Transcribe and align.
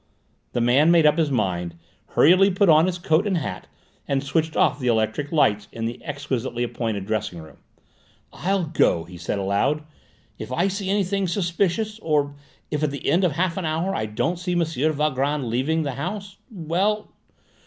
The 0.53 0.61
man 0.61 0.89
made 0.89 1.05
up 1.05 1.19
his 1.19 1.29
mind, 1.29 1.75
hurriedly 2.15 2.49
put 2.49 2.69
on 2.69 2.87
his 2.87 2.97
coat 2.97 3.27
and 3.27 3.37
hat, 3.37 3.67
and 4.07 4.23
switched 4.23 4.57
off 4.57 4.79
the 4.79 4.87
electric 4.87 5.31
lights 5.31 5.67
in 5.71 5.85
the 5.85 6.03
exquisitely 6.03 6.63
appointed 6.63 7.05
dressing 7.05 7.39
room. 7.39 7.57
"I'll 8.33 8.63
go!" 8.65 9.03
he 9.03 9.17
said 9.19 9.37
aloud. 9.37 9.83
"If 10.39 10.51
I 10.51 10.69
see 10.69 10.89
anything 10.89 11.27
suspicious, 11.27 11.99
or 11.99 12.33
if 12.71 12.81
at 12.81 12.89
the 12.89 13.11
end 13.11 13.23
of 13.23 13.33
half 13.33 13.57
an 13.57 13.65
hour 13.65 13.93
I 13.93 14.07
don't 14.07 14.39
see 14.39 14.53
M. 14.53 14.63
Valgrand 14.65 15.45
leaving 15.51 15.83
the 15.83 15.91
house 15.91 16.37
well!" 16.49 17.11